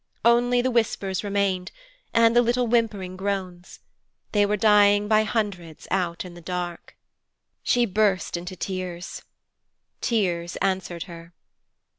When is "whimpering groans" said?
2.65-3.81